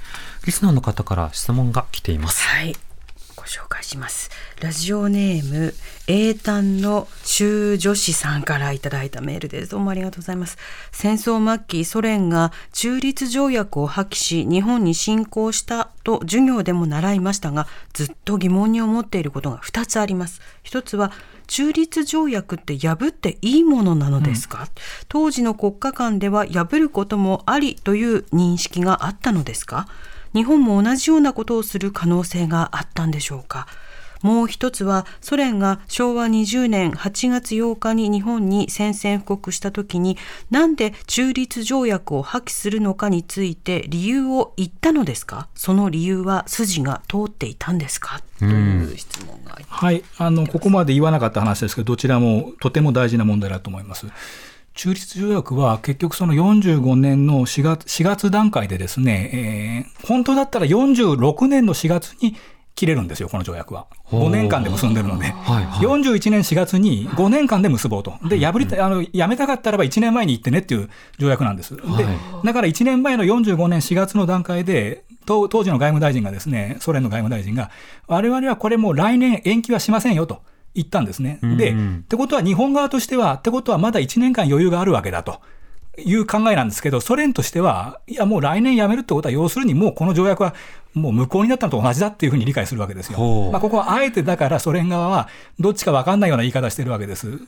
[0.46, 2.46] リスナーの方から質問が来ています。
[2.48, 2.76] はい。
[3.46, 4.32] ご紹介します。
[4.60, 5.76] ラジオネーム、
[6.08, 9.70] 英単の修女子さんからいただいたメールです。
[9.70, 10.58] どうもありがとうございます。
[10.92, 20.42] 戦争末期、ソ連が中立条約を破棄し、日本に侵攻したと授業でも習いましたが、ずっと疑問に思っていることが2つあります。
[20.64, 21.12] 一つは、
[21.46, 24.68] 中立条約って破っていいものなのですか、
[25.08, 29.88] 当時の国家間では破ることもありという認識があったのですか？
[30.36, 33.66] 日本も同じようなことをする可能性があったんでしょうか。
[34.22, 40.18] もう一つはソ連が昭和20年8月8日に日本に宣戦布告した時に
[40.50, 45.48] なんで中立条約を破棄するのかについて理由を言ったのですか？
[45.54, 48.22] その理由は筋が通っていたんですか？
[48.40, 54.08] という質問がはい、あのここまで言わなかった話ですけど、どちらもとても大事な問題だと思います。
[54.76, 62.36] 中立条約は結局その45年の4月 ,4 月段階でですね、えー本当だったら46年の4月に
[62.76, 63.88] 切れるんですよ、この条約は。
[64.04, 65.28] ほう5年間で結んでるので。
[65.28, 68.16] はいはい41年4月に5年間で結ぼうと。
[68.28, 71.76] で、破りた、あの、やめたかったらば1年前に行ってねっていう条約なんです。
[71.76, 77.72] で、はだから1年前の45年4月の段階で、当当時の外務大臣がですね、ソ連の外務大臣が、
[78.08, 80.42] 我々はこれもう来年延期はしませんよと
[80.76, 81.40] 言ったんですね。
[81.42, 85.42] で、うんってことは日本側としては、ってことはまだ1年間余裕があるわけだと。
[85.98, 90.54] いう考えなんですけど、ソ連としては、いや、もう来年やめるってことは、要するにもうこの条約は
[90.94, 93.50] もう無効になったのと同じだっていうふうに理解するわけですよ。
[93.52, 95.28] まあ、ここはあえてだからソ連側は
[95.60, 97.40] どっちか分かんないような言い方してるわけです。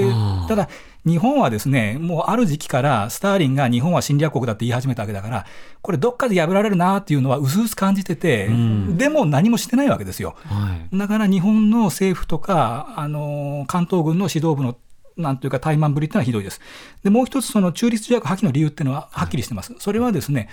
[0.00, 0.12] で
[0.48, 0.68] ただ、
[1.04, 5.46] 日本はですね、もうある時期からスターリンが日本は侵略国だって言い始めたわけだから、
[5.80, 10.36] これどっかで破られるなっていうのは薄々感じてて、んでも何もしてないわけですよ。
[10.44, 10.96] はい。
[10.96, 14.76] だから日本の政府とか、あの関東軍の指導部の
[15.16, 16.60] なんというか怠慢ぶりっていうのはひどいです。
[17.02, 19.74] で、もう一つ、その中立条約破棄の理由っていうのははっきりしてます。
[19.78, 20.48] それはですね、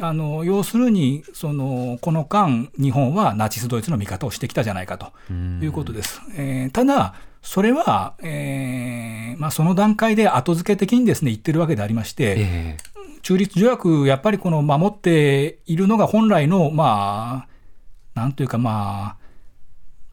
[0.00, 6.20] あの要するにその、この間、日本はナチス・ドイツの味方をしてきたじゃないかということです。
[6.36, 12.76] えーただ、それは、えーまあ、その段階で後付け的にですね言ってるわけでありまして、え
[13.22, 17.46] 中立条約、やっぱりこの守っているのが本来の、ま
[18.14, 19.16] あ、なんというか、まあ、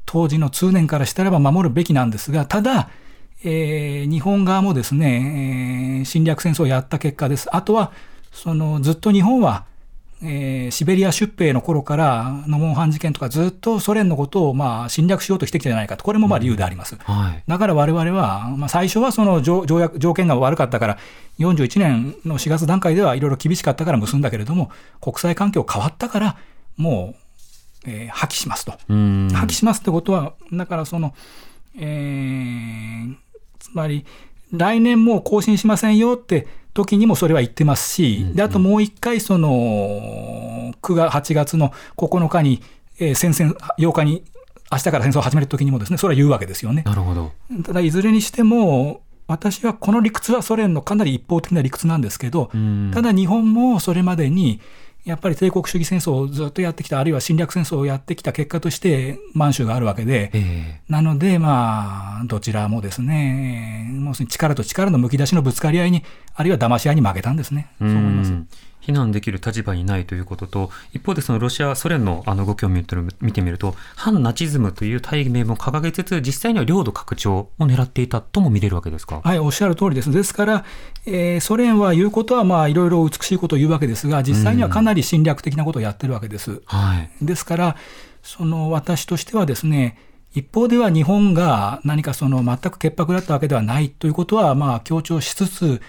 [0.05, 2.89] 当時の通念からしたらば守るべきなんですが、ただ、
[3.43, 7.53] えー日本側もですね、えー侵略戦争をやった結果です。
[7.55, 7.91] あとは、
[8.31, 9.65] そのずっと日本は、
[10.25, 16.95] えーシベリア出兵の頃から、ノモンハン事件とかずっとソ連のことをまあ侵略しようとしてきたじゃないかと、これもまあ理由であります。
[16.99, 17.43] えはい。
[17.47, 20.97] だから我々は、まあ、最初はその条条約条件が悪かったから、
[21.39, 24.71] 41年の4月段階ではいろいろ厳しかったから結んだけれども、
[25.01, 26.37] 国際環境変わったから、
[26.77, 27.15] も
[27.85, 28.73] う、えー破棄しますと。
[28.89, 29.29] うん。
[29.33, 31.13] 破棄しますってことは、だからその、
[31.77, 33.15] えー
[33.59, 34.05] つまり、
[34.51, 42.61] 来年もう更新しませんよって時にもそれは言ってますし、であともう一回、その、9月、8月の9日に、
[42.99, 44.23] えー戦線、8日に、
[44.71, 46.83] 明日から戦争を始める時にもですね、それは言うわけですよね。
[46.85, 47.31] なるほど。
[47.63, 54.59] ただ、いずれにしても、私はこの理屈はソ連のかなり一方的な理屈なんですけど、うんただ日本もそれまでに、
[55.05, 66.03] やっぱり帝国主義戦争をずっとやってきた、あるいは侵略戦争をやってきた結果として、満州があるわけで、えなので、まあ、どちらもですね、もう力と力のむき出しのぶつかり合いに、
[66.35, 67.69] あるいは騙し合いに負けたんですね。
[67.81, 68.31] えそう思います。
[68.31, 68.47] ん
[68.81, 79.21] 非難できる立場にないということと、一方でそのロシア、ソ連のあの動きを見てる見てみると、反ナチズムという大名も掲げつつ、実際には領土拡張を狙っていたとも見れるわけですか？
[79.23, 80.11] はい、おっしゃる通りです。
[80.11, 80.65] ですから、
[81.07, 86.61] えーソ連は言うことは、まあ、いろいろ美しいことを言うわけですが、実際にはかなり侵略的なことをやってるわけです。
[86.65, 87.25] はい。
[87.25, 87.75] ですから、
[88.21, 89.97] その私としてはですね、
[90.35, 95.81] 一方では日本が何かその全く潔白だったわけではないということはまあ強調しつつ、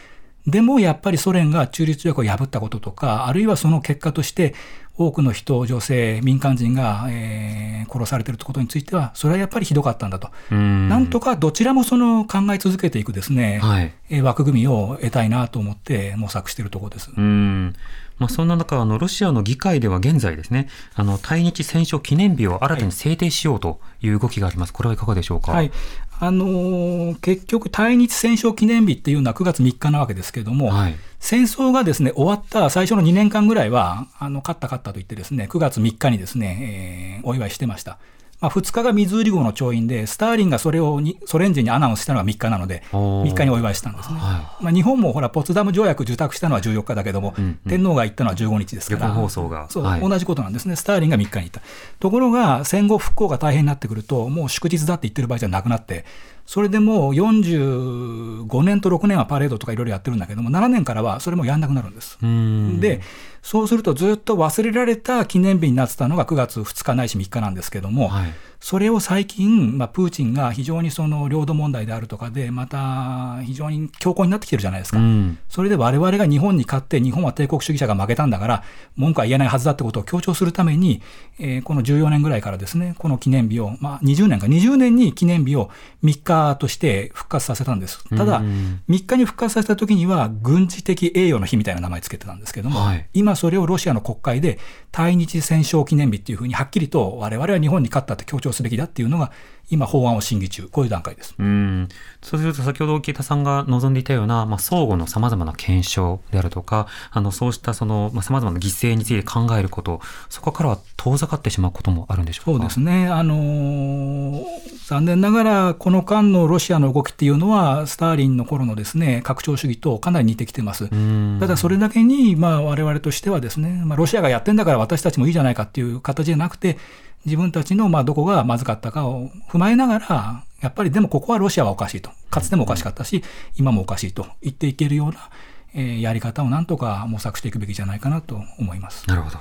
[0.46, 4.54] でもやっぱりソ連が中立条約を破ったこととか、あるいはその結果として、
[4.98, 10.28] 多くの人、女性、民間人が、えー殺されていることについては、それはやっぱりひどかったんだと。
[10.50, 13.92] うんなんとかどちらもその考え続けていくですね、はい。
[14.10, 17.10] えー枠組みを得たいなと思って模索しているところです。
[17.16, 17.74] うん。
[18.18, 24.72] まあ、そんな中、あの、ロシアの議会では現在ですね、あの、対日戦勝記念日を新たに制定しようという動きがあります。
[24.72, 25.52] これはいかがでしょうか？
[25.52, 25.70] はい。
[26.18, 30.96] あのー結局、対日戦勝記念日っていうのは9月3日なわけですけれども、はい。
[31.18, 37.98] 戦争がですね、終わった最初の2年間ぐらいは、あの、勝った勝ったと言ってですね、9月3日にですね、えーお祝いしてました。
[38.40, 43.30] まあ、2日が水売り号の調印で、スターリンがそれをにソ連人にアナウンスしたのが3日なので、おー。
[43.30, 44.18] 3日にお祝いしたんですね。
[44.18, 47.58] はまあ、日本もほら、ポツダム条約受託したのは14日だけども、うんうん。
[47.68, 49.66] 天皇が行ったのは15日ですから、放送が。
[49.70, 50.00] そう、はい。
[50.00, 51.62] 同じことなんですね、スターリンが3日に行った。
[51.98, 56.04] ところが、戦後復興が大変になってくると、もう祝日だって言ってる場合じゃなくなって、
[56.46, 62.18] それでもう45年と6年はパレードとかいろいろやってるんだけども、7年からはそれもやんなくなるんです。
[62.22, 62.80] うん。
[62.80, 63.00] で、
[63.42, 68.32] そうするとずっと忘れられた記念日になってたのが9月2日ないし3日なんですけども、はい。
[68.66, 74.98] それを最近、まあ、プーチンが非常にその領土問題であるとかで、また非常に強硬になってきてるじゃないですか。
[74.98, 75.38] うん。
[75.48, 78.64] それで我々が日本に勝って、日本は帝国主義者が負けたんだから、
[78.96, 81.00] 文句は言えないはずだってことを強調するために、
[81.38, 85.70] えーこの14年ぐらいからですね、この記念日を、まあ、20年か、20年に記念日を
[86.02, 88.02] 3日として復活させたんです。
[88.16, 94.58] ただ、うん3日に復活させた時には、軍事的栄誉の日みたいな名前つけてたんですけども、はい今それをロシアの国会で、
[94.90, 99.30] 対日戦勝記念日っていうふうにはっきりと、我々は日本に勝ったって強調すべきだっていうのが、
[99.68, 101.34] 今法案を審議中、こういう段階です。
[101.36, 101.88] うん。
[102.22, 112.52] そうすると、先ほど木田さんが望んでいたような、まあ、相互の様々な検証であるとか、あの、そうしたその、まあ、様々な犠牲について考えること、そこからは遠ざかってしまうこともあるんでしょうか？
[112.52, 114.44] そうですね、あのー
[114.86, 120.84] 残念ながら、この間のロシアの動きっていうのは、スターリンの頃のですね拡張主義とかなり似てきてます。
[120.84, 121.38] うん。
[121.40, 126.78] ただそれだけに、まあ、我々としてはですね、まあ、ロシアがやってんだから私たちもいいじゃないかっていう形じゃなくて、
[127.24, 133.22] 自分たちのまあどこがまずかったかを踏まえながら、やっぱりでもここはロシアはおかしいと、かつてもおかしかったし、
[133.56, 135.30] 今もおかしいと言っていけるような、
[135.74, 139.08] えーやり方をなんとか模索していくべきじゃないかなと思います。
[139.08, 139.38] なるほど。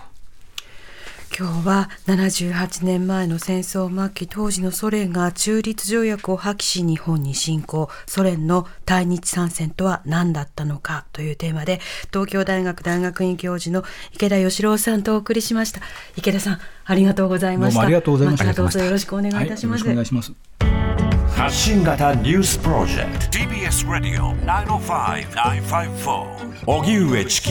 [1.38, 7.90] 今日は78年前の戦争末期当時のソ連が中立条約を破棄し日本に侵攻。
[8.06, 11.82] ソ連の対日参戦とは何だったのかというテーマで
[12.14, 13.84] 東京大学大学院教授の
[14.14, 15.82] 池田義郎さんとお送りしました。
[16.16, 17.82] 池田さんありがとうございました。
[17.82, 18.46] どうもありがとうございました。
[18.46, 20.32] たどうぞよろしくお願いいたします、ろしくお願いします。
[21.36, 27.50] 発信型ニュースプロジェク TBS Radio 905 954ト荻上チキ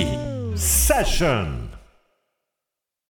[0.57, 1.64] セッション